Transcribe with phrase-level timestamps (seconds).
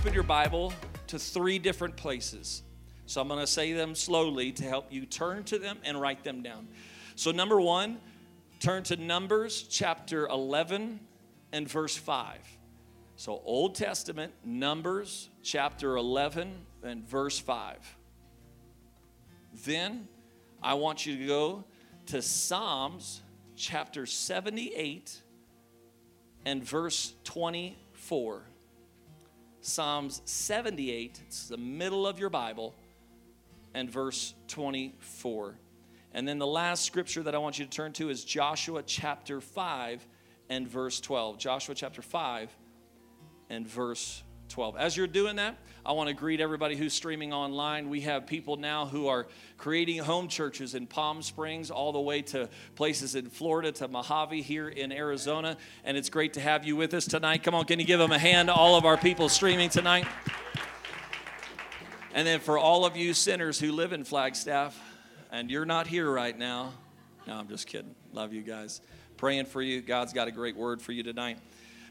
[0.00, 0.72] open your Bible
[1.08, 2.62] to three different places.
[3.04, 6.24] So I'm going to say them slowly to help you turn to them and write
[6.24, 6.68] them down.
[7.16, 7.98] So, number one,
[8.60, 11.00] turn to Numbers chapter 11
[11.52, 12.38] and verse 5.
[13.16, 16.50] So, Old Testament, Numbers chapter 11
[16.82, 17.76] and verse 5.
[19.66, 20.08] Then
[20.62, 21.64] I want you to go
[22.06, 23.20] to Psalms
[23.54, 25.20] chapter 78
[26.46, 28.44] and verse 24.
[29.62, 32.74] Psalms 78, it's the middle of your Bible,
[33.74, 35.56] and verse 24.
[36.12, 39.40] And then the last scripture that I want you to turn to is Joshua chapter
[39.40, 40.06] 5
[40.48, 41.38] and verse 12.
[41.38, 42.50] Joshua chapter 5
[43.50, 44.76] and verse 12.
[44.76, 47.88] As you're doing that, I want to greet everybody who's streaming online.
[47.88, 49.26] We have people now who are
[49.56, 54.42] creating home churches in Palm Springs, all the way to places in Florida, to Mojave
[54.42, 55.56] here in Arizona.
[55.84, 57.42] And it's great to have you with us tonight.
[57.42, 60.06] Come on, can you give them a hand, all of our people streaming tonight?
[62.12, 64.78] And then for all of you sinners who live in Flagstaff
[65.30, 66.74] and you're not here right now,
[67.26, 67.94] no, I'm just kidding.
[68.12, 68.80] Love you guys.
[69.16, 69.80] Praying for you.
[69.80, 71.38] God's got a great word for you tonight.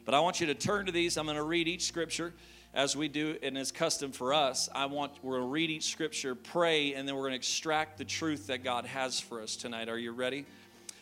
[0.09, 1.17] But I want you to turn to these.
[1.17, 2.33] I'm going to read each scripture
[2.73, 5.91] as we do, and it's custom for us, I want we're going to read each
[5.91, 9.55] scripture, pray, and then we're going to extract the truth that God has for us
[9.55, 9.87] tonight.
[9.87, 10.47] Are you ready?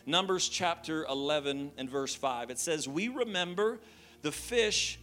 [0.04, 2.50] Numbers chapter 11 and verse 5.
[2.50, 3.78] It says, We remember
[4.20, 5.00] the fish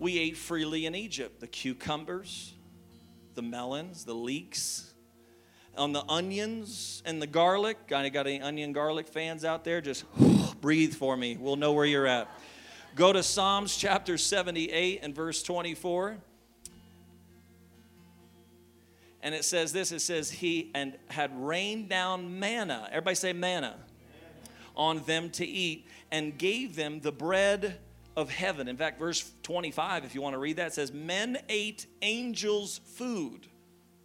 [0.00, 2.52] we ate freely in Egypt the cucumbers,
[3.36, 4.92] the melons, the leeks,
[5.76, 7.86] on the onions and the garlic.
[7.86, 9.80] Got any onion garlic fans out there?
[9.80, 10.04] Just
[10.60, 11.36] breathe for me.
[11.36, 12.28] We'll know where you're at.
[12.96, 16.16] Go to Psalms chapter 78 and verse 24.
[19.20, 22.88] And it says this it says, He and had rained down manna.
[22.88, 23.76] Everybody say manna.
[24.74, 27.80] On them to eat and gave them the bread
[28.16, 28.66] of heaven.
[28.66, 33.46] In fact, verse 25, if you want to read that, says, Men ate angels' food.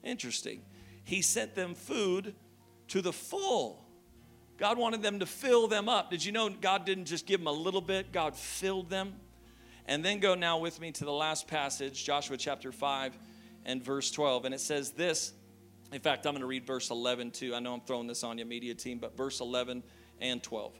[0.03, 0.63] Interesting.
[1.05, 2.35] He sent them food
[2.89, 3.85] to the full.
[4.61, 6.11] God wanted them to fill them up.
[6.11, 9.15] Did you know God didn't just give them a little bit, God filled them?
[9.87, 13.17] And then go now with me to the last passage, Joshua chapter 5
[13.65, 14.45] and verse 12.
[14.45, 15.33] And it says this.
[15.91, 17.55] In fact, I'm going to read verse 11 too.
[17.55, 19.81] I know I'm throwing this on your media team, but verse 11
[20.19, 20.73] and 12.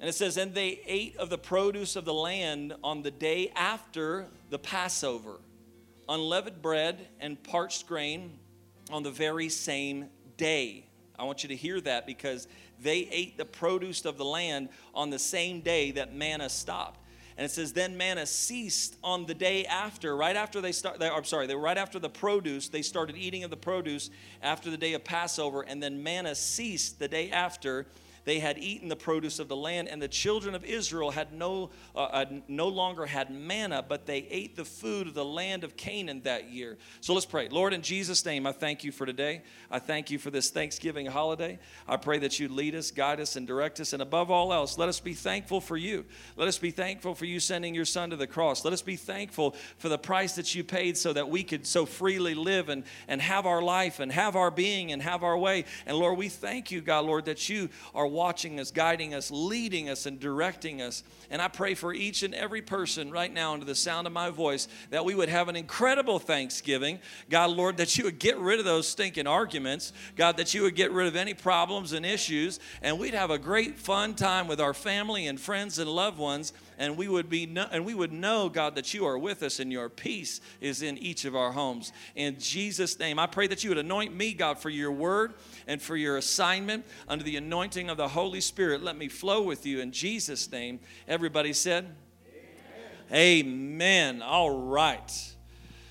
[0.00, 3.50] And it says, And they ate of the produce of the land on the day
[3.56, 5.40] after the Passover,
[6.06, 8.38] unleavened bread and parched grain
[8.90, 10.84] on the very same day.
[11.18, 12.46] I want you to hear that because
[12.80, 17.00] they ate the produce of the land on the same day that manna stopped.
[17.36, 21.00] And it says, then manna ceased on the day after, right after they start.
[21.00, 22.68] I'm sorry, they right after the produce.
[22.68, 24.10] They started eating of the produce
[24.42, 27.86] after the day of Passover, and then manna ceased the day after
[28.28, 31.70] they had eaten the produce of the land, and the children of Israel had no,
[31.96, 35.78] uh, uh, no longer had manna, but they ate the food of the land of
[35.78, 36.76] Canaan that year.
[37.00, 37.48] So let's pray.
[37.48, 39.42] Lord, in Jesus' name, I thank you for today.
[39.70, 41.58] I thank you for this Thanksgiving holiday.
[41.88, 43.94] I pray that you lead us, guide us, and direct us.
[43.94, 46.04] And above all else, let us be thankful for you.
[46.36, 48.62] Let us be thankful for you sending your son to the cross.
[48.62, 51.86] Let us be thankful for the price that you paid so that we could so
[51.86, 55.64] freely live and, and have our life and have our being and have our way.
[55.86, 59.88] And Lord, we thank you, God, Lord, that you are watching us, guiding us, leading
[59.88, 61.04] us, and directing us.
[61.30, 64.30] And I pray for each and every person right now, under the sound of my
[64.30, 66.98] voice, that we would have an incredible Thanksgiving.
[67.30, 69.92] God, Lord, that you would get rid of those stinking arguments.
[70.16, 72.58] God, that you would get rid of any problems and issues.
[72.82, 76.52] And we'd have a great, fun time with our family and friends and loved ones
[76.78, 79.70] and we would be and we would know god that you are with us and
[79.70, 81.92] your peace is in each of our homes.
[82.14, 85.34] In jesus name i pray that you would anoint me god for your word
[85.66, 88.82] and for your assignment under the anointing of the holy spirit.
[88.82, 90.80] Let me flow with you in jesus name.
[91.06, 91.94] Everybody said
[93.12, 93.46] amen,
[94.16, 94.22] amen.
[94.22, 95.34] all right.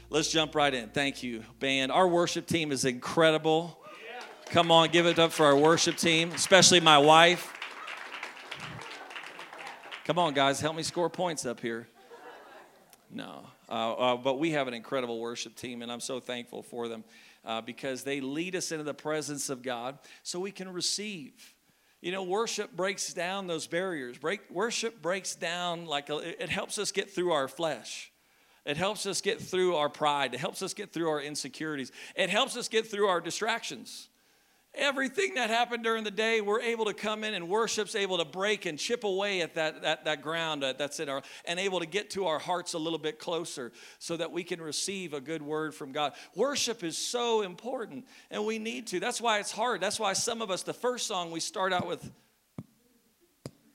[0.10, 0.88] Let's jump right in.
[0.90, 1.92] Thank you band.
[1.92, 3.78] Our worship team is incredible.
[4.46, 7.57] Come on give it up for our worship team especially my wife
[10.08, 11.86] Come on, guys, help me score points up here.
[13.12, 16.88] No, uh, uh, but we have an incredible worship team, and I'm so thankful for
[16.88, 17.04] them
[17.44, 21.54] uh, because they lead us into the presence of God so we can receive.
[22.00, 24.18] You know, worship breaks down those barriers.
[24.18, 28.10] Break, worship breaks down like a, it helps us get through our flesh.
[28.66, 30.34] It helps us get through our pride.
[30.34, 31.92] It helps us get through our insecurities.
[32.16, 34.08] It helps us get through our distractions.
[34.78, 38.26] Everything that happened during the day, we're able to come in and worship's able to
[38.26, 41.80] break and chip away at that, that, that ground uh, that's in our, and able
[41.80, 45.22] to get to our hearts a little bit closer so that we can receive a
[45.22, 46.14] good word from God.
[46.36, 49.00] Worship is so important and we need to.
[49.00, 49.82] That's why it's hard.
[49.82, 52.10] That's why some of us, the first song we start out with,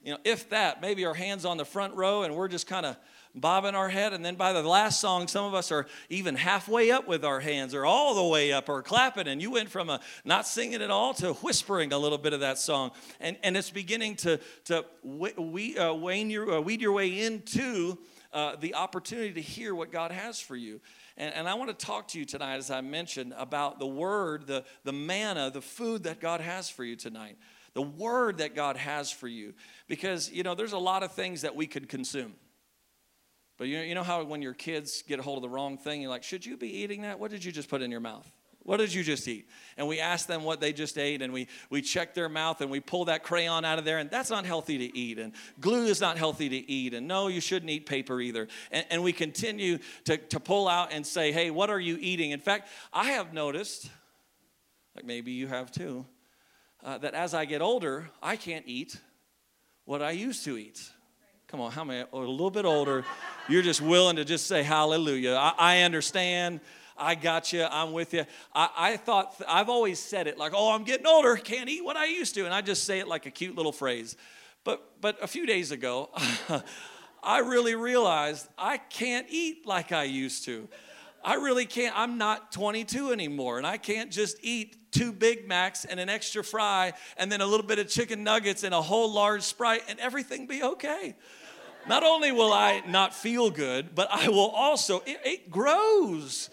[0.04, 2.86] You know, if that, maybe our hands on the front row and we're just kind
[2.86, 2.96] of
[3.34, 4.12] bobbing our head.
[4.12, 7.40] And then by the last song, some of us are even halfway up with our
[7.40, 9.26] hands or all the way up or clapping.
[9.26, 12.40] And you went from a not singing at all to whispering a little bit of
[12.40, 12.90] that song.
[13.20, 17.98] And, and it's beginning to, to we, uh, wane your, uh, weed your way into
[18.32, 20.80] uh, the opportunity to hear what God has for you.
[21.16, 24.46] And, and I want to talk to you tonight, as I mentioned, about the word,
[24.46, 27.36] the, the manna, the food that God has for you tonight.
[27.74, 29.54] The word that God has for you.
[29.88, 32.34] Because, you know, there's a lot of things that we could consume.
[33.58, 35.78] But you know, you know how when your kids get a hold of the wrong
[35.78, 37.18] thing, you're like, should you be eating that?
[37.18, 38.30] What did you just put in your mouth?
[38.64, 39.48] What did you just eat?
[39.76, 42.70] And we ask them what they just ate, and we, we check their mouth and
[42.70, 45.18] we pull that crayon out of there, and that's not healthy to eat.
[45.18, 46.94] And glue is not healthy to eat.
[46.94, 48.46] And no, you shouldn't eat paper either.
[48.70, 52.30] And, and we continue to, to pull out and say, hey, what are you eating?
[52.30, 53.90] In fact, I have noticed,
[54.94, 56.06] like maybe you have too,
[56.84, 58.96] uh, that as I get older, I can't eat
[59.84, 60.88] what I used to eat.
[61.52, 63.04] Come on, how many, a little bit older,
[63.46, 65.34] you're just willing to just say hallelujah.
[65.34, 66.60] I, I understand
[66.96, 67.62] I got you.
[67.62, 68.24] I'm with you.
[68.54, 71.36] I, I thought, I've always said it like, oh, I'm getting older.
[71.36, 72.46] Can't eat what I used to.
[72.46, 74.16] And I just say it like a cute little phrase.
[74.64, 76.08] But, but a few days ago,
[77.22, 80.66] I really realized I can't eat like I used to.
[81.22, 81.94] I really can't.
[81.94, 86.42] I'm not 22 anymore, and I can't just eat two Big Macs and an extra
[86.42, 89.98] fry and then a little bit of chicken nuggets and a whole large Sprite and
[90.00, 91.14] everything be okay.
[91.88, 96.48] Not only will I not feel good, but I will also, it, it grows.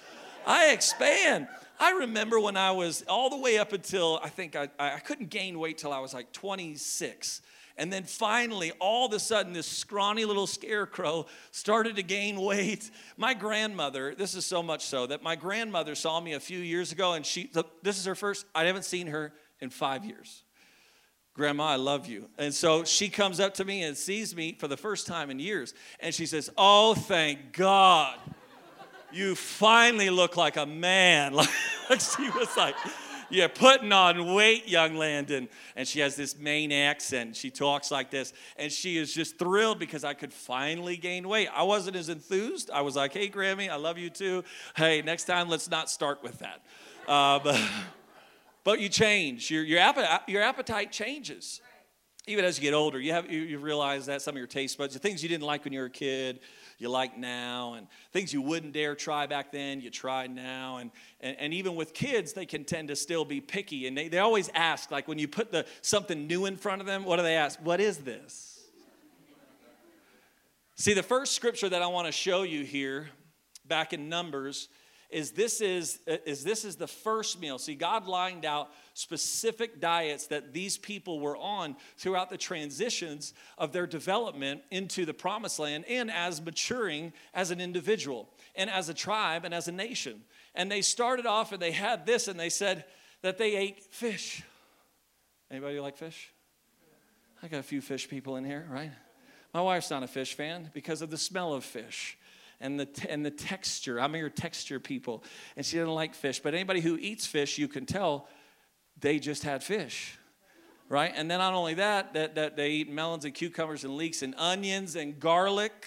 [0.46, 1.48] I expand.
[1.80, 5.30] I remember when I was all the way up until I think I, I couldn't
[5.30, 7.42] gain weight till I was like 26.
[7.78, 12.92] And then finally, all of a sudden, this scrawny little scarecrow started to gain weight.
[13.16, 16.92] My grandmother, this is so much so that my grandmother saw me a few years
[16.92, 17.50] ago, and she,
[17.82, 19.32] this is her first, I haven't seen her
[19.62, 20.44] in five years.
[21.40, 22.30] Grandma, I love you.
[22.38, 25.40] And so she comes up to me and sees me for the first time in
[25.40, 28.20] years, and she says, Oh, thank God
[29.12, 31.34] you finally look like a man.
[31.90, 32.76] Like she was like,
[33.32, 35.50] you're putting on weight, young Landon.
[35.76, 37.36] And she has this Maine accent.
[37.36, 38.32] She talks like this.
[38.58, 41.50] And she is just thrilled because I could finally gain weight.
[41.52, 42.70] I wasn't as enthused.
[42.70, 44.44] I was like, hey, Grammy, I love you too.
[44.76, 46.62] Hey, next time, let's not start with that.
[47.08, 47.60] Uh, but,
[48.70, 49.50] but you change.
[49.50, 51.60] Your, your, appetite, your appetite changes.
[52.28, 54.78] Even as you get older, you, have, you, you realize that some of your taste
[54.78, 56.40] buds, the things you didn't like when you were a kid,
[56.78, 60.78] you like now, and things you wouldn't dare try back then, you try now.
[60.78, 63.88] And, and, and even with kids, they can tend to still be picky.
[63.88, 66.86] And they, they always ask, like when you put the, something new in front of
[66.86, 67.58] them, what do they ask?
[67.64, 68.68] What is this?
[70.76, 73.10] See, the first scripture that I want to show you here,
[73.66, 74.70] back in Numbers,
[75.10, 77.58] is this is, is this is the first meal.
[77.58, 83.72] See, God lined out specific diets that these people were on throughout the transitions of
[83.72, 88.94] their development into the promised land and as maturing as an individual and as a
[88.94, 90.22] tribe and as a nation.
[90.54, 92.86] And they started off and they had this and they said
[93.22, 94.44] that they ate fish.
[95.50, 96.32] Anybody like fish?
[97.42, 98.92] I got a few fish people in here, right?
[99.54, 102.18] My wife's not a fish fan because of the smell of fish
[102.62, 104.00] and the, and the texture.
[104.00, 105.24] I'm your texture people.
[105.56, 106.40] And she doesn't like fish.
[106.40, 108.28] But anybody who eats fish, you can tell
[109.00, 110.18] they just had fish.
[110.90, 111.14] Right?
[111.16, 114.34] And then not only that, that, that they eat melons and cucumbers and leeks and
[114.38, 115.86] onions and garlic.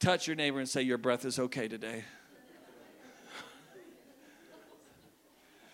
[0.00, 2.04] Touch your neighbor and say, Your breath is okay today.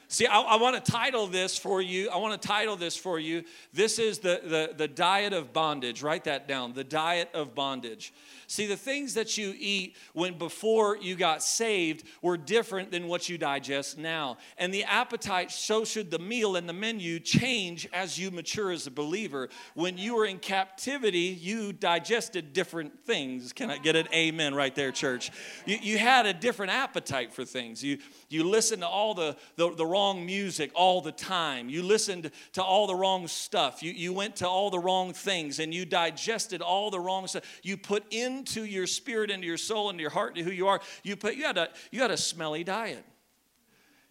[0.08, 2.10] See, I, I want to title this for you.
[2.10, 3.42] I want to title this for you.
[3.72, 6.02] This is the, the, the diet of bondage.
[6.02, 8.12] Write that down the diet of bondage.
[8.46, 13.28] See, the things that you eat when before you got saved were different than what
[13.28, 14.36] you digest now.
[14.58, 18.86] And the appetite, so should the meal and the menu change as you mature as
[18.86, 19.48] a believer.
[19.74, 23.52] When you were in captivity, you digested different things.
[23.52, 25.32] Can I get an amen right there, church?
[25.64, 27.82] You, you had a different appetite for things.
[27.82, 27.98] You,
[28.28, 31.70] you listened to all the, the, the wrong music all the time.
[31.70, 33.82] You listened to all the wrong stuff.
[33.82, 37.44] You, you went to all the wrong things and you digested all the wrong stuff.
[37.62, 40.82] You put into your spirit, into your soul, into your heart, into who you are,
[41.02, 43.04] you put you had a you had a smelly diet.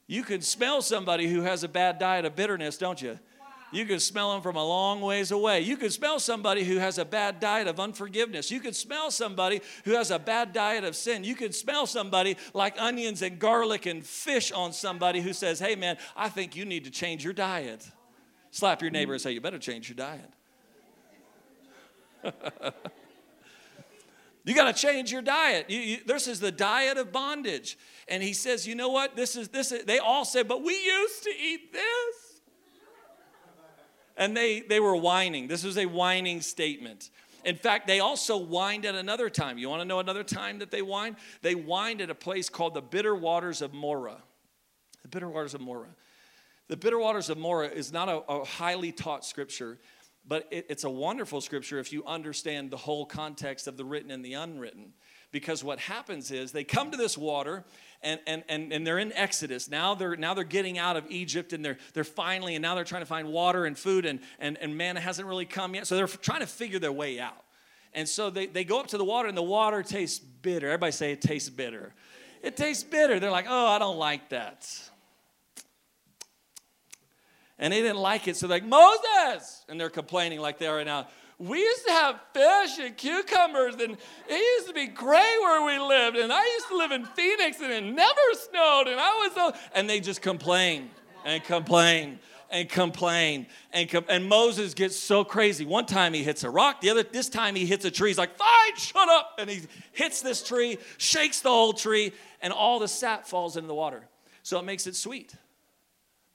[0.08, 3.20] You can smell somebody who has a bad diet of bitterness, don't you?
[3.76, 5.62] You can smell them from a long ways away.
[5.62, 8.50] You can smell somebody who has a bad diet of unforgiveness.
[8.50, 11.24] You can smell somebody who has a bad diet of sin.
[11.24, 15.76] You can smell somebody like onions and garlic and fish on somebody who says, Hey,
[15.76, 17.86] man, I think you need to change your diet.
[18.52, 20.32] Slap your neighbor and say, You better change your diet.
[24.46, 25.72] You got to change your diet.
[25.72, 27.80] You, you, this is the diet of bondage.
[28.08, 29.16] And he says, you know what?
[29.16, 29.72] This is this.
[29.72, 32.25] Is, they all say, but we used to eat this.
[34.18, 35.48] And they, they were whining.
[35.48, 37.10] This was a whining statement.
[37.44, 39.58] In fact, they also whined at another time.
[39.58, 41.18] You want to know another time that they whined?
[41.44, 44.18] They whined at a place called the Bitter Waters of Marah.
[45.04, 45.96] The Bitter Waters of Marah.
[46.68, 49.78] The Bitter Waters of Marah is not a, a highly taught scripture,
[50.28, 54.10] but it, it's a wonderful scripture if you understand the whole context of the written
[54.10, 54.94] and the unwritten.
[55.32, 57.64] Because what happens is they come to this water
[58.06, 59.70] and, and, and, and they're in Exodus.
[59.70, 62.86] Now they're, now they're getting out of Egypt and they're, they're finally, and now they're
[62.86, 65.88] trying to find water and food, and, and, and manna hasn't really come yet.
[65.88, 67.44] So they're trying to figure their way out.
[67.94, 70.68] And so they, they go up to the water, and the water tastes bitter.
[70.68, 71.94] Everybody say it tastes bitter.
[72.44, 73.20] It tastes bitter.
[73.20, 74.70] They're like, oh, I don't like that.
[77.58, 79.66] And they didn't like it, so they're like, Moses!
[79.70, 81.08] And they're complaining like they are right now
[81.38, 83.98] we used to have fish and cucumbers, and
[84.30, 86.16] it used to be great where we lived.
[86.16, 89.54] And I used to live in Phoenix, and it never snowed, and I was so.
[89.74, 90.90] And they just complain
[91.26, 92.20] and complain
[92.52, 95.66] and complain and com- and Moses gets so crazy.
[95.66, 98.10] One time he hits a rock, the other this time he hits a tree.
[98.10, 102.54] He's like, "Fine, shut up!" And he hits this tree, shakes the whole tree, and
[102.54, 104.08] all the sap falls into the water.
[104.44, 105.34] So it makes it sweet.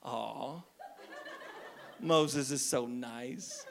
[0.03, 0.63] Oh,
[2.01, 3.65] Moses is so nice.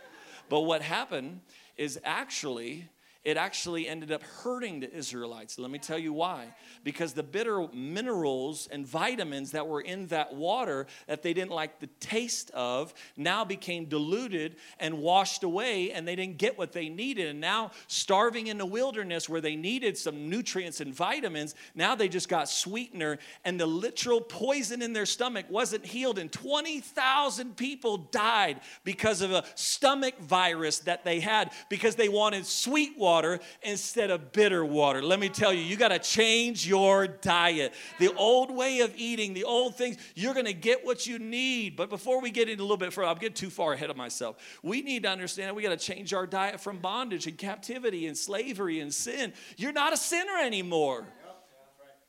[0.48, 1.40] But what happened
[1.76, 2.88] is actually
[3.22, 5.58] it actually ended up hurting the Israelites.
[5.58, 6.54] Let me tell you why.
[6.84, 11.80] Because the bitter minerals and vitamins that were in that water that they didn't like
[11.80, 16.88] the taste of now became diluted and washed away, and they didn't get what they
[16.88, 17.28] needed.
[17.28, 22.08] And now, starving in the wilderness where they needed some nutrients and vitamins, now they
[22.08, 26.18] just got sweetener, and the literal poison in their stomach wasn't healed.
[26.18, 32.46] And 20,000 people died because of a stomach virus that they had because they wanted
[32.46, 35.02] sweet water water instead of bitter water.
[35.02, 37.74] Let me tell you, you got to change your diet.
[37.98, 41.74] The old way of eating, the old things, you're going to get what you need.
[41.74, 43.96] But before we get into a little bit further, I'm getting too far ahead of
[43.96, 44.36] myself.
[44.62, 48.16] We need to understand we got to change our diet from bondage and captivity and
[48.16, 49.32] slavery and sin.
[49.56, 51.04] You're not a sinner anymore.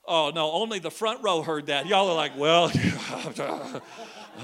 [0.07, 1.87] Oh, no, only the front row heard that.
[1.87, 2.71] Y'all are like, well,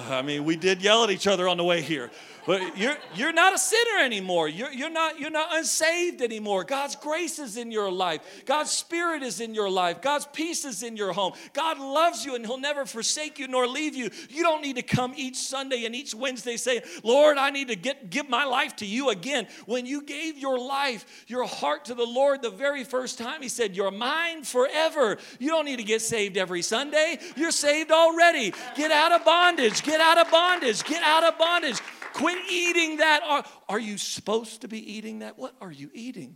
[0.10, 2.10] I mean, we did yell at each other on the way here.
[2.48, 4.48] But you're, you're not a sinner anymore.
[4.48, 6.63] You're, you're, not, you're not unsaved anymore.
[6.63, 8.22] God's grace is in your life.
[8.46, 10.01] God's spirit is in your life.
[10.01, 11.34] God's peace is in your home.
[11.51, 14.10] God loves you and He'll never forsake you nor leave you.
[14.30, 17.75] You don't need to come each Sunday and each Wednesday saying, Lord, I need to
[17.75, 19.48] get, give my life to you again.
[19.66, 23.50] When you gave your life, your heart to the Lord the very first time, He
[23.50, 25.18] said, You're mine forever.
[25.38, 27.20] You don't need to get saved every Sunday.
[27.36, 28.54] You're saved already.
[28.77, 29.84] Get out of bondage.
[29.84, 30.86] Get out of bondage.
[30.86, 31.82] Get out of bondage.
[32.18, 33.22] Quit eating that.
[33.24, 35.38] Are, are you supposed to be eating that?
[35.38, 36.36] What are you eating?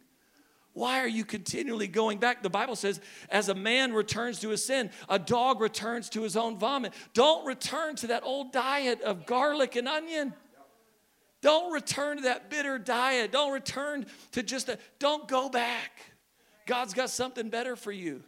[0.73, 2.43] Why are you continually going back?
[2.43, 6.37] The Bible says, as a man returns to his sin, a dog returns to his
[6.37, 6.93] own vomit.
[7.15, 10.35] Don't return to that old diet of garlic and onion.
[11.41, 13.31] Don't return to that bitter diet.
[13.31, 15.99] Don't return to just a, don't go back.
[16.67, 18.21] God's got something better for you.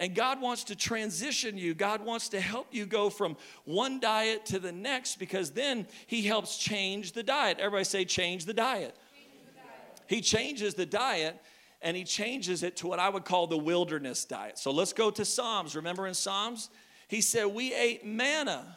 [0.00, 1.74] And God wants to transition you.
[1.74, 6.22] God wants to help you go from one diet to the next because then He
[6.22, 7.58] helps change the diet.
[7.58, 8.96] Everybody say, change the diet.
[9.12, 10.02] Change the diet.
[10.06, 11.42] He changes the diet
[11.82, 14.58] and He changes it to what I would call the wilderness diet.
[14.58, 15.74] So let's go to Psalms.
[15.74, 16.70] Remember in Psalms?
[17.08, 18.76] He said, We ate manna.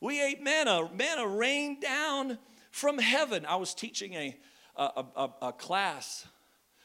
[0.00, 0.90] We ate manna.
[0.92, 2.38] Manna rained down
[2.72, 3.46] from heaven.
[3.46, 4.36] I was teaching a,
[4.76, 6.26] a, a, a class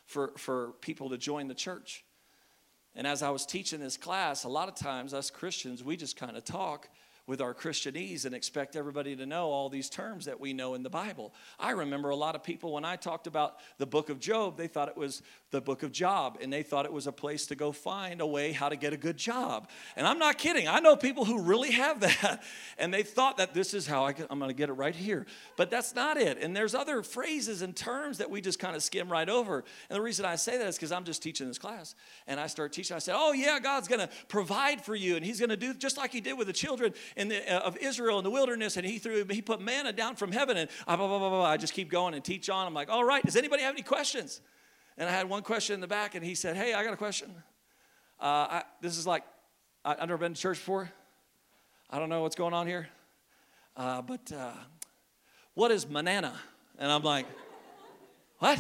[0.06, 2.05] for, for people to join the church.
[2.96, 6.16] And as I was teaching this class, a lot of times us Christians, we just
[6.16, 6.90] kind of talk
[7.28, 10.84] with our Christianese and expect everybody to know all these terms that we know in
[10.84, 11.34] the Bible.
[11.60, 14.68] I remember a lot of people when I talked about the book of Job, they
[14.68, 15.24] thought it was
[15.56, 18.26] the book of Job and they thought it was a place to go find a
[18.26, 19.70] way how to get a good job.
[19.96, 20.68] And I'm not kidding.
[20.68, 22.44] I know people who really have that
[22.78, 25.26] and they thought that this is how I am going to get it right here.
[25.58, 26.38] But that's not it.
[26.40, 29.64] And there's other phrases and terms that we just kind of skim right over.
[29.90, 31.96] And the reason I say that is because I'm just teaching this class
[32.28, 32.96] and I start teaching.
[32.96, 35.74] I said, "Oh yeah, God's going to provide for you and he's going to do
[35.74, 38.78] just like he did with the children in the, uh, of Israel in the wilderness,
[38.78, 41.74] and he threw he put manna down from heaven, and blah, blah, blah, I just
[41.74, 42.68] keep going and teach on.
[42.68, 44.42] I'm like, all right, does anybody have any questions?
[44.98, 46.98] And I had one question in the back, and he said, hey, I got a
[46.98, 47.34] question.
[48.20, 49.24] Uh, I, this is like,
[49.84, 50.90] I, have never been to church before.
[51.90, 52.88] I don't know what's going on here,
[53.76, 54.54] uh, but uh,
[55.54, 56.34] what is manana?
[56.80, 57.26] And I'm like,
[58.40, 58.60] what?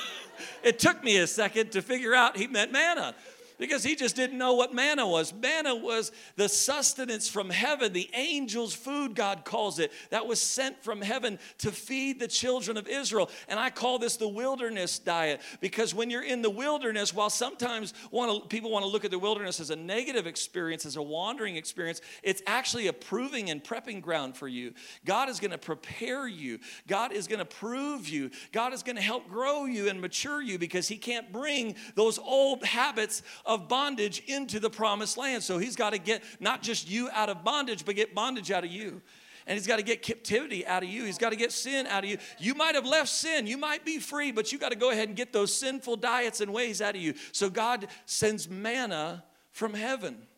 [0.62, 3.14] it took me a second to figure out he meant manna.
[3.60, 5.34] Because he just didn't know what manna was.
[5.34, 10.82] Manna was the sustenance from heaven, the angel's food, God calls it, that was sent
[10.82, 13.30] from heaven to feed the children of Israel.
[13.48, 17.92] And I call this the wilderness diet because when you're in the wilderness, while sometimes
[18.10, 21.56] wanna, people want to look at the wilderness as a negative experience, as a wandering
[21.56, 24.72] experience, it's actually a proving and prepping ground for you.
[25.04, 28.96] God is going to prepare you, God is going to prove you, God is going
[28.96, 33.68] to help grow you and mature you because He can't bring those old habits of
[33.68, 35.42] bondage into the promised land.
[35.42, 38.62] So he's got to get not just you out of bondage, but get bondage out
[38.62, 39.02] of you.
[39.44, 41.04] And he's got to get captivity out of you.
[41.04, 42.18] He's got to get sin out of you.
[42.38, 43.48] You might have left sin.
[43.48, 46.40] You might be free, but you got to go ahead and get those sinful diets
[46.40, 47.14] and ways out of you.
[47.32, 50.28] So God sends manna from heaven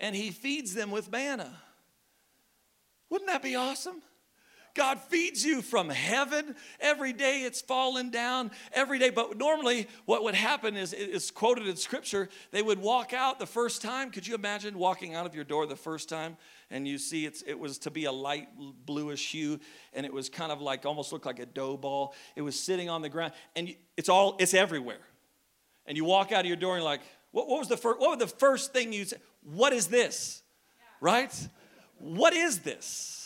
[0.00, 1.54] and he feeds them with manna.
[3.10, 4.00] Wouldn't that be awesome?
[4.74, 6.56] God feeds you from heaven.
[6.80, 9.10] Every day it's falling down every day.
[9.10, 12.28] But normally, what would happen is it's quoted in scripture.
[12.50, 14.10] They would walk out the first time.
[14.10, 16.36] Could you imagine walking out of your door the first time
[16.70, 18.48] and you see it's, it was to be a light
[18.84, 19.60] bluish hue
[19.92, 22.12] and it was kind of like almost looked like a dough ball.
[22.34, 24.98] It was sitting on the ground and it's all, it's everywhere.
[25.86, 28.00] And you walk out of your door and you're like, what, what was the first,
[28.00, 29.20] what was the first thing you said?
[29.42, 30.42] What is this?
[31.00, 31.32] Right?
[31.98, 33.23] What is this?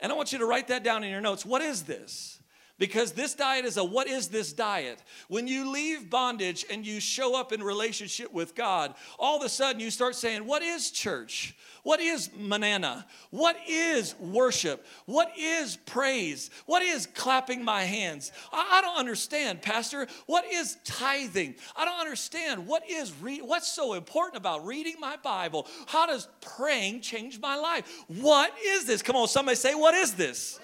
[0.00, 1.44] And I want you to write that down in your notes.
[1.44, 2.39] What is this?
[2.80, 5.02] Because this diet is a what is this diet?
[5.28, 9.50] When you leave bondage and you show up in relationship with God, all of a
[9.50, 11.54] sudden you start saying, What is church?
[11.82, 13.06] What is manana?
[13.28, 14.86] What is worship?
[15.04, 16.50] What is praise?
[16.64, 18.32] What is clapping my hands?
[18.50, 20.06] I, I don't understand, Pastor.
[20.24, 21.56] What is tithing?
[21.76, 22.66] I don't understand.
[22.66, 25.66] What is re- what's so important about reading my Bible?
[25.86, 28.04] How does praying change my life?
[28.08, 29.02] What is this?
[29.02, 30.58] Come on, somebody say, What is this?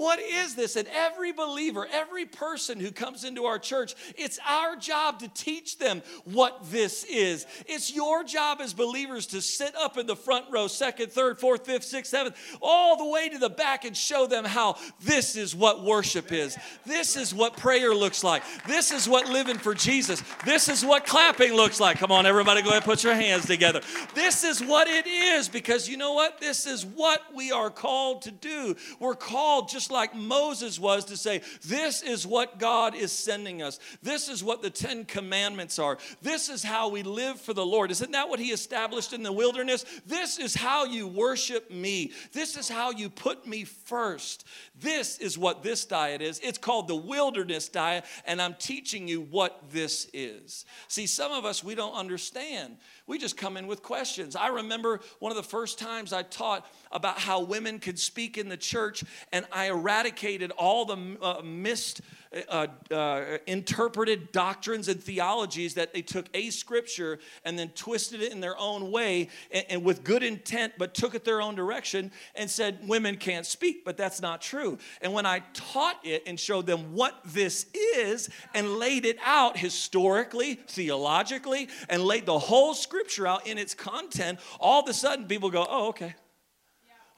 [0.00, 0.76] What is this?
[0.76, 5.76] And every believer, every person who comes into our church, it's our job to teach
[5.76, 7.44] them what this is.
[7.66, 11.66] It's your job as believers to sit up in the front row, second, third, fourth,
[11.66, 15.54] fifth, sixth, seventh, all the way to the back and show them how this is
[15.54, 16.56] what worship is.
[16.86, 18.42] This is what prayer looks like.
[18.66, 20.22] This is what living for Jesus.
[20.46, 21.98] This is what clapping looks like.
[21.98, 23.82] Come on, everybody, go ahead and put your hands together.
[24.14, 26.40] This is what it is because you know what?
[26.40, 28.74] This is what we are called to do.
[28.98, 33.78] We're called just like Moses was to say, This is what God is sending us.
[34.02, 35.98] This is what the Ten Commandments are.
[36.22, 37.90] This is how we live for the Lord.
[37.90, 39.84] Isn't that what He established in the wilderness?
[40.06, 42.12] This is how you worship me.
[42.32, 44.46] This is how you put me first.
[44.80, 46.40] This is what this diet is.
[46.42, 50.64] It's called the wilderness diet, and I'm teaching you what this is.
[50.88, 52.76] See, some of us, we don't understand.
[53.10, 54.36] We just come in with questions.
[54.36, 58.48] I remember one of the first times I taught about how women could speak in
[58.48, 62.02] the church, and I eradicated all the uh, missed
[62.48, 68.30] uh, uh, interpreted doctrines and theologies that they took a scripture and then twisted it
[68.30, 72.12] in their own way and, and, with good intent, but took it their own direction
[72.36, 74.78] and said women can't speak, but that's not true.
[75.00, 79.58] And when I taught it and showed them what this is and laid it out
[79.58, 85.26] historically, theologically, and laid the whole scripture out in its content, all of a sudden
[85.26, 86.14] people go, oh, okay.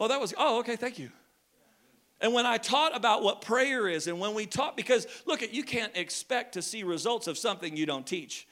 [0.01, 1.11] Oh, that was, oh, okay, thank you.
[2.23, 5.53] And when I taught about what prayer is, and when we taught, because look, at
[5.53, 8.47] you can't expect to see results of something you don't teach.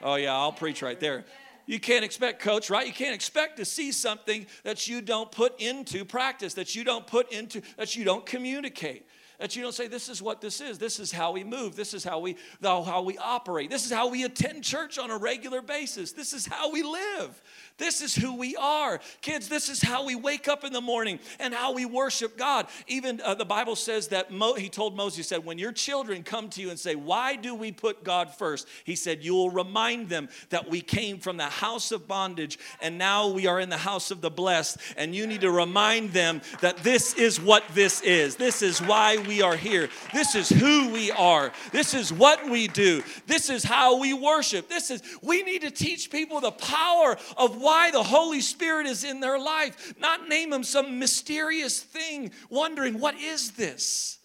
[0.00, 1.24] Oh, yeah, I'll preach right there.
[1.66, 2.86] You can't expect, coach, right?
[2.86, 7.06] You can't expect to see something that you don't put into practice, that you don't
[7.06, 9.04] put into, that you don't communicate
[9.38, 11.94] that you don't say this is what this is this is how we move this
[11.94, 15.62] is how we how we operate this is how we attend church on a regular
[15.62, 17.40] basis this is how we live
[17.78, 19.00] this is who we are.
[19.20, 22.66] Kids, this is how we wake up in the morning and how we worship God.
[22.88, 26.24] Even uh, the Bible says that Mo, he told Moses, he said, when your children
[26.24, 28.66] come to you and say, Why do we put God first?
[28.84, 32.98] He said, You will remind them that we came from the house of bondage and
[32.98, 34.78] now we are in the house of the blessed.
[34.96, 38.34] And you need to remind them that this is what this is.
[38.34, 39.88] This is why we are here.
[40.12, 41.52] This is who we are.
[41.70, 43.02] This is what we do.
[43.26, 44.68] This is how we worship.
[44.68, 49.04] This is, we need to teach people the power of why the Holy Spirit is
[49.04, 54.18] in their life, not name them some mysterious thing, wondering, what is this?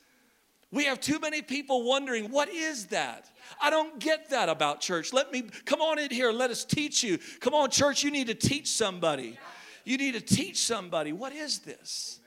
[0.71, 3.29] We have too many people wondering, what is that?
[3.61, 5.13] I don't get that about church.
[5.13, 7.19] Let me come on in here, let us teach you.
[7.41, 9.37] Come on, church, you need to teach somebody.
[9.83, 11.11] You need to teach somebody.
[11.11, 12.19] What is this?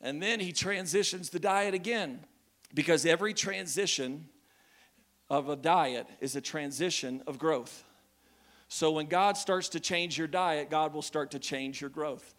[0.00, 2.20] And then he transitions the diet again
[2.74, 4.28] because every transition
[5.30, 7.84] of a diet is a transition of growth.
[8.68, 12.34] So when God starts to change your diet, God will start to change your growth.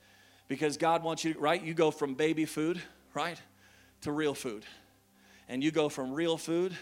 [0.48, 1.62] Because God wants you, right?
[1.62, 2.82] You go from baby food,
[3.14, 3.40] right,
[4.02, 4.66] to real food.
[5.48, 6.76] And you go from real food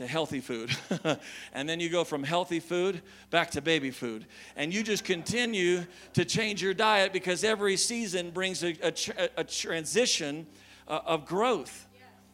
[0.00, 0.70] to healthy food.
[1.52, 4.26] and then you go from healthy food back to baby food.
[4.56, 5.84] And you just continue
[6.14, 10.46] to change your diet because every season brings a, a, a transition
[10.88, 11.86] uh, of growth,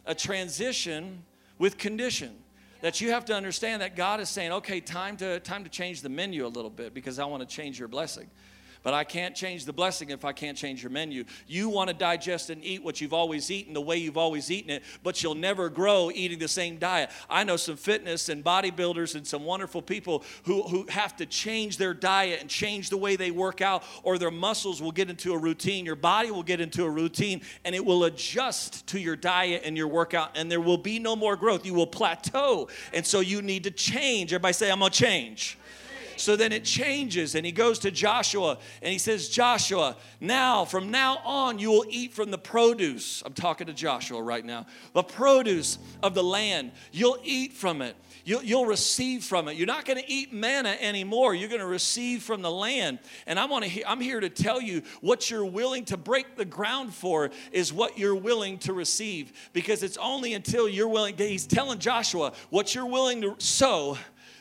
[0.06, 1.24] a transition
[1.58, 2.36] with condition.
[2.82, 6.02] That you have to understand that God is saying, okay, time to, time to change
[6.02, 8.30] the menu a little bit because I want to change your blessing.
[8.86, 11.24] But I can't change the blessing if I can't change your menu.
[11.48, 14.70] You want to digest and eat what you've always eaten the way you've always eaten
[14.70, 17.10] it, but you'll never grow eating the same diet.
[17.28, 21.78] I know some fitness and bodybuilders and some wonderful people who, who have to change
[21.78, 25.32] their diet and change the way they work out, or their muscles will get into
[25.32, 25.84] a routine.
[25.84, 29.76] Your body will get into a routine and it will adjust to your diet and
[29.76, 31.66] your workout, and there will be no more growth.
[31.66, 32.68] You will plateau.
[32.92, 34.32] And so you need to change.
[34.32, 35.58] Everybody say, I'm going to change.
[36.16, 40.90] So then it changes, and he goes to Joshua and he says, Joshua, now, from
[40.90, 43.22] now on, you will eat from the produce.
[43.24, 44.66] I'm talking to Joshua right now.
[44.92, 46.72] The produce of the land.
[46.92, 47.96] You'll eat from it.
[48.24, 49.56] You'll, you'll receive from it.
[49.56, 51.34] You're not going to eat manna anymore.
[51.34, 52.98] You're going to receive from the land.
[53.26, 53.88] And I want to.
[53.88, 57.98] I'm here to tell you what you're willing to break the ground for is what
[57.98, 59.32] you're willing to receive.
[59.52, 61.16] Because it's only until you're willing.
[61.16, 63.96] He's telling Joshua what you're willing to sow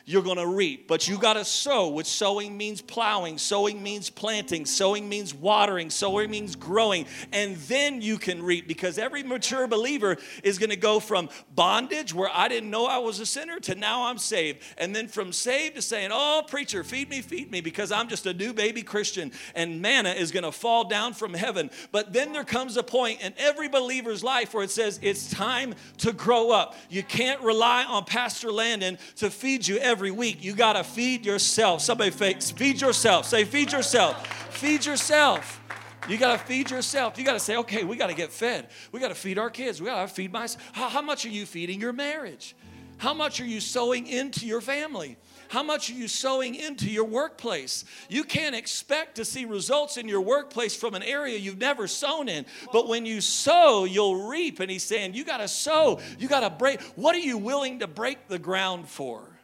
[0.08, 0.86] you're going to reap.
[0.86, 5.90] But you got to sow, which sowing means plowing, sowing means planting, sowing means watering,
[5.90, 7.06] sowing means growing.
[7.32, 12.14] And then you can reap because every mature believer is going to go from bondage,
[12.14, 14.62] where I didn't know I was a sinner, to now I'm saved.
[14.78, 18.26] And then from saved to saying, Oh, preacher, feed me, feed me, because I'm just
[18.26, 21.68] a new baby Christian and manna is going to fall down from heaven.
[21.90, 25.74] But then there comes a point in every believer's life where it says, It's time
[25.98, 26.76] to grow up.
[26.88, 30.44] You can't rely on Pastor Landon to feed you every every week.
[30.44, 31.80] You got to feed yourself.
[31.80, 33.24] Somebody face, feed yourself.
[33.24, 34.26] Say, feed yourself.
[34.50, 35.62] Feed yourself.
[36.06, 37.16] You got to feed yourself.
[37.16, 38.68] You got to say, okay, we got to get fed.
[38.92, 39.80] We got to feed our kids.
[39.80, 40.62] We got to feed myself.
[40.74, 42.54] How, how much are you feeding your marriage?
[42.98, 45.16] How much are you sowing into your family?
[45.48, 47.86] How much are you sowing into your workplace?
[48.10, 52.28] You can't expect to see results in your workplace from an area you've never sown
[52.28, 52.44] in.
[52.70, 54.60] But when you sow, you'll reap.
[54.60, 56.00] And he's saying, you got to sow.
[56.18, 56.82] You got to break.
[56.96, 59.35] What are you willing to break the ground for?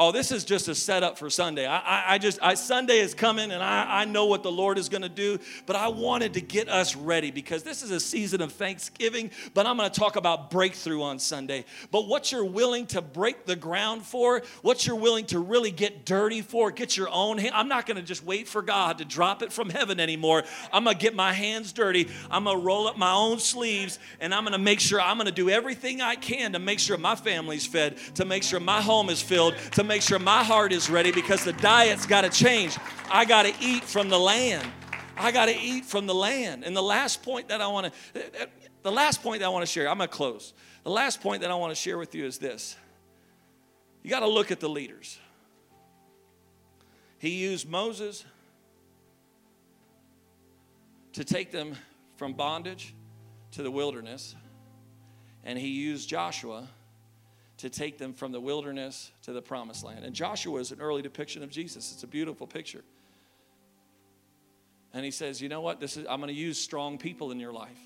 [0.00, 1.66] Oh, this is just a setup for Sunday.
[1.66, 4.78] I, I, I just, I, Sunday is coming and I, I know what the Lord
[4.78, 8.00] is going to do, but I wanted to get us ready because this is a
[8.00, 11.66] season of Thanksgiving, but I'm going to talk about breakthrough on Sunday.
[11.90, 16.06] But what you're willing to break the ground for, what you're willing to really get
[16.06, 17.52] dirty for, get your own hand.
[17.54, 20.44] I'm not going to just wait for God to drop it from heaven anymore.
[20.72, 22.08] I'm going to get my hands dirty.
[22.30, 25.18] I'm going to roll up my own sleeves and I'm going to make sure I'm
[25.18, 28.60] going to do everything I can to make sure my family's fed, to make sure
[28.60, 32.20] my home is filled, to make sure my heart is ready because the diet's got
[32.20, 32.78] to change.
[33.10, 34.64] I got to eat from the land.
[35.16, 36.62] I got to eat from the land.
[36.62, 38.20] And the last point that I want to,
[38.84, 40.54] the last point that I want to share, I'm going to close.
[40.84, 42.76] The last point that I want to share with you is this
[44.04, 45.18] you got to look at the leaders.
[47.18, 48.24] He used Moses
[51.14, 51.74] to take them
[52.14, 52.94] from bondage
[53.50, 54.36] to the wilderness,
[55.42, 56.68] and he used Joshua
[57.60, 60.04] to take them from the wilderness to the promised land.
[60.04, 61.92] And Joshua is an early depiction of Jesus.
[61.92, 62.84] It's a beautiful picture.
[64.92, 65.80] And he says, You know what?
[65.80, 67.78] This is, I'm going to use strong people in your life.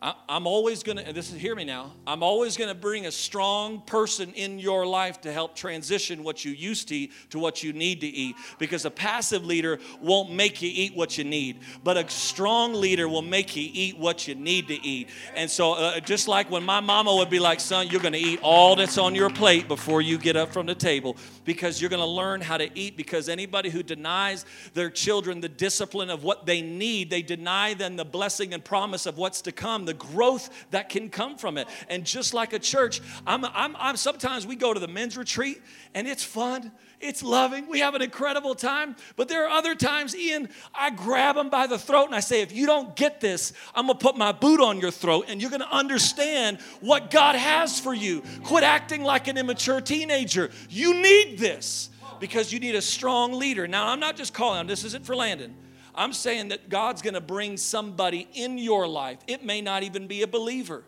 [0.00, 3.06] I, am always going to, this is, hear me now, I'm always going to bring
[3.06, 7.40] a strong person in your life to help transition what you used to eat to
[7.40, 8.36] what you need to eat.
[8.60, 13.08] Because a passive leader won't make you eat what you need, but a strong leader
[13.08, 15.08] will make you eat what you need to eat.
[15.34, 18.20] And so, uh, just like when my mama would be like, son, you're going to
[18.20, 21.90] eat all that's on your plate before you get up from the table, because you're
[21.90, 22.96] going to learn how to eat.
[22.96, 27.96] Because anybody who denies their children the discipline of what they need, they deny them
[27.96, 31.66] the blessing and promise of what's to come the growth that can come from it.
[31.88, 35.60] And just like a church, I'm, I'm, I'm sometimes we go to the men's retreat
[35.94, 36.70] and it's fun.
[37.00, 37.68] It's loving.
[37.68, 38.96] We have an incredible time.
[39.16, 42.42] But there are other times, Ian, I grab them by the throat and I say,
[42.42, 45.50] if you don't get this, I'm to put my boot on your throat and you're
[45.50, 48.22] to understand what God has for you.
[48.44, 50.50] Quit acting like an immature teenager.
[50.68, 53.66] You need this because you need a strong leader.
[53.66, 55.54] Now, I'm not just calling this isn't for Landon.
[55.98, 59.18] I'm saying that God's going to bring somebody in your life.
[59.26, 60.84] It may not even be a believer.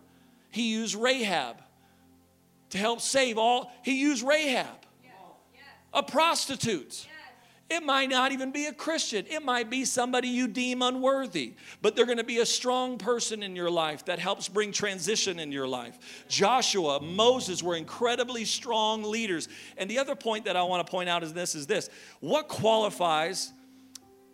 [0.51, 1.57] He used Rahab
[2.71, 3.73] to help save all.
[3.83, 4.69] He used Rahab,
[5.93, 7.09] a prostitute.
[7.69, 9.27] It might not even be a Christian.
[9.29, 13.45] It might be somebody you deem unworthy, but they're going to be a strong person
[13.45, 16.25] in your life that helps bring transition in your life.
[16.29, 19.49] Joshua, Moses were incredibly strong leaders.
[19.77, 21.91] And the other point that I want to point out is this is this.
[22.19, 23.53] What qualifies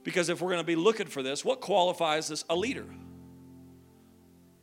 [0.07, 2.87] because if we're going to be looking for this, what qualifies as a leader?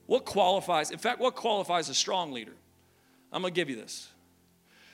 [0.05, 2.53] What qualifies, in fact, what qualifies a strong leader?
[3.29, 4.07] I'm going to give you this.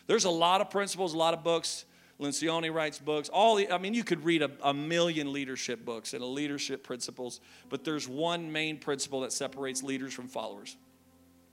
[0.08, 1.86] There's a lot of principles, a lot of books.
[2.20, 3.30] Lencioni writes books.
[3.30, 6.84] All the, I mean, you could read a, a million leadership books and a leadership
[6.84, 10.78] principles, but there's one main principle that separates leaders from followers.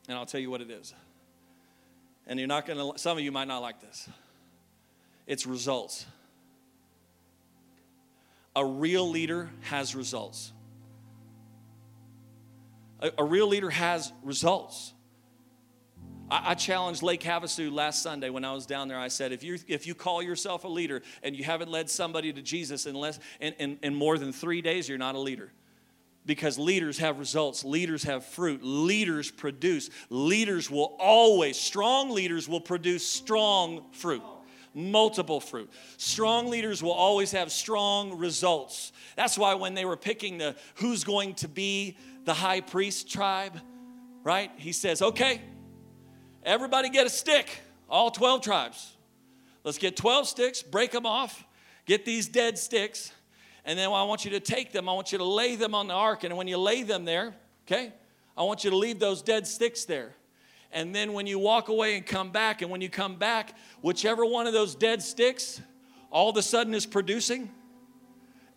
[0.09, 0.95] And I'll tell you what it is.
[2.27, 4.09] And you're not going to, some of you might not like this.
[5.27, 6.07] It's results.
[8.57, 10.53] A real leader has results.
[13.01, 14.95] A, a real leader has results.
[16.31, 18.99] I, I challenged Lake Havasu last Sunday when I was down there.
[18.99, 22.33] I said, if you, if you call yourself a leader and you haven't led somebody
[22.33, 25.53] to Jesus in, less, in, in, in more than three days, you're not a leader
[26.27, 29.88] because leaders have results, leaders have fruit, leaders produce.
[30.11, 34.23] Leaders will always, strong leaders will produce strong fruit,
[34.77, 35.69] multiple fruit.
[35.97, 38.93] Strong leaders will always have strong results.
[39.17, 43.59] That's why when they were picking the who's going to be the high priest tribe,
[44.23, 44.53] right?
[44.57, 45.41] He says, "Okay,
[46.47, 47.49] Everybody get a stick,
[47.91, 48.97] all 12 tribes.
[49.65, 51.45] Let's get 12 sticks, break them off,
[51.87, 53.12] get these dead sticks,
[53.65, 55.89] and then I want you to take them, I want you to lay them on
[55.89, 56.23] the ark.
[56.23, 57.35] And when you lay them there,
[57.67, 57.93] okay,
[58.37, 60.15] I want you to leave those dead sticks there.
[60.77, 64.27] And then when you walk away and come back, and when you come back, whichever
[64.27, 65.62] one of those dead sticks
[66.11, 67.51] all of a sudden is producing,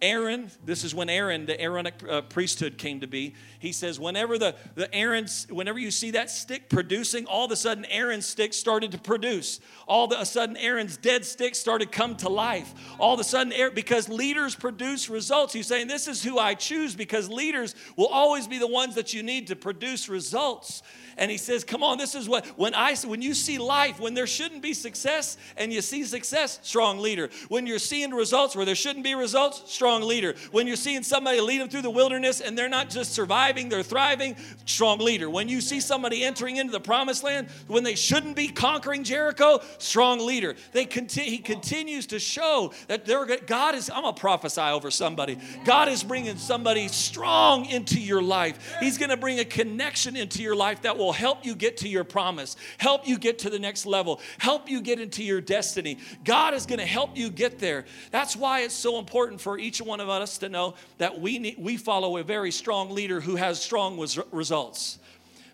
[0.01, 3.35] Aaron, this is when Aaron, the Aaronic uh, priesthood came to be.
[3.59, 7.57] He says, whenever the, the Aaron's, whenever you see that stick producing, all of a
[7.57, 9.59] sudden Aaron's stick started to produce.
[9.87, 12.73] All of a sudden Aaron's dead stick started come to life.
[12.97, 15.51] All of a sudden, because leaders produce results.
[15.51, 19.13] He's saying, this is who I choose because leaders will always be the ones that
[19.13, 20.81] you need to produce results
[21.19, 24.13] and he says, Come on, this is what, when I when you see life, when
[24.13, 27.29] there shouldn't be success and you see success, strong leader.
[27.49, 30.35] When you're seeing results where there shouldn't be results, strong leader.
[30.51, 33.83] When you're seeing somebody lead them through the wilderness and they're not just surviving, they're
[33.83, 35.29] thriving, strong leader.
[35.29, 39.61] When you see somebody entering into the promised land when they shouldn't be conquering Jericho,
[39.77, 40.55] strong leader.
[40.71, 43.07] They he continues to show that
[43.47, 45.37] God is, I'm gonna prophesy over somebody.
[45.65, 48.77] God is bringing somebody strong into your life.
[48.79, 52.03] He's gonna bring a connection into your life that will help you get to your
[52.03, 55.97] promise, help you get to the next level, help you get into your destiny.
[56.23, 57.85] God is going to help you get there.
[58.11, 61.55] That's why it's so important for each one of us to know that we, need,
[61.57, 63.99] we follow a very strong leader who has strong
[64.31, 64.99] results.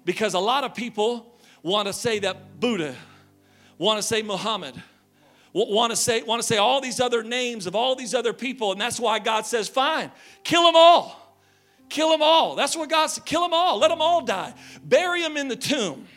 [0.04, 1.34] Because a lot of people
[1.64, 2.96] want to say that Buddha,
[3.78, 4.76] want to say Muhammad,
[5.54, 8.74] want to say want to say all these other names of all these other people
[8.74, 10.12] and that's why God says fine
[10.44, 11.26] kill them all
[11.90, 12.56] Kill them all.
[12.56, 13.26] That's what God said.
[13.26, 13.78] Kill them all.
[13.78, 14.54] Let them all die.
[14.84, 16.08] Bury them in the tomb.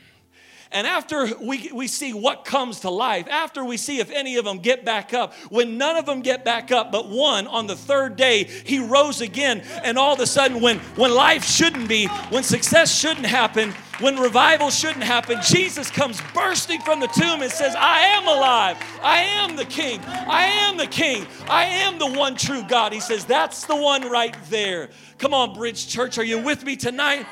[0.71, 4.45] And after we, we see what comes to life, after we see if any of
[4.45, 7.77] them get back up, when none of them get back up, but one on the
[7.77, 9.63] third day, he rose again.
[9.83, 14.17] And all of a sudden, when, when life shouldn't be, when success shouldn't happen, when
[14.17, 18.77] revival shouldn't happen, Jesus comes bursting from the tomb and says, I am alive.
[19.03, 20.01] I am the king.
[20.05, 21.27] I am the king.
[21.49, 22.93] I am the one true God.
[22.93, 24.91] He says, That's the one right there.
[25.19, 27.27] Come on, Bridge Church, are you with me tonight?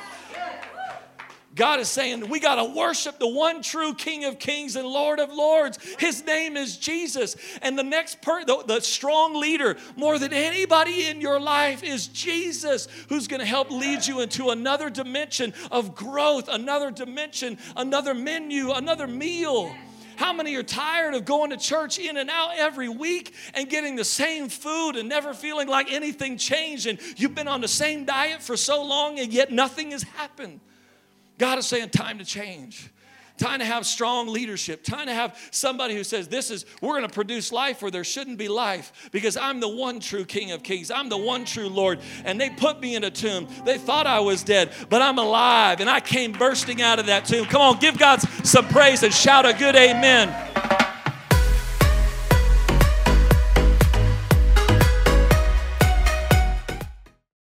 [1.56, 5.18] God is saying we got to worship the one true King of Kings and Lord
[5.18, 5.78] of Lords.
[5.98, 7.34] His name is Jesus.
[7.62, 12.08] And the next part, the, the strong leader, more than anybody in your life, is
[12.08, 18.12] Jesus, who's going to help lead you into another dimension of growth, another dimension, another
[18.12, 19.74] menu, another meal.
[20.16, 23.96] How many are tired of going to church in and out every week and getting
[23.96, 26.86] the same food and never feeling like anything changed?
[26.86, 30.60] And you've been on the same diet for so long and yet nothing has happened.
[31.38, 32.90] God is saying, time to change.
[33.38, 34.82] Time to have strong leadership.
[34.82, 38.04] Time to have somebody who says, This is, we're going to produce life where there
[38.04, 40.90] shouldn't be life because I'm the one true King of Kings.
[40.90, 42.00] I'm the one true Lord.
[42.24, 43.46] And they put me in a tomb.
[43.66, 47.26] They thought I was dead, but I'm alive and I came bursting out of that
[47.26, 47.44] tomb.
[47.44, 50.85] Come on, give God some praise and shout a good amen.